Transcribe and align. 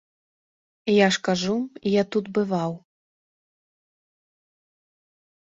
Я 0.91 1.07
ж 1.17 1.21
кажу, 1.27 1.55
я 1.91 2.03
тут 2.15 2.25
бываў. 2.39 2.73